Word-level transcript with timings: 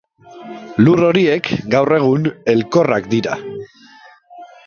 Lur 0.85 1.01
horiek 1.09 1.49
gaur 1.75 1.93
egun 1.99 2.25
elkorrak 2.55 3.13
dira. 3.13 3.37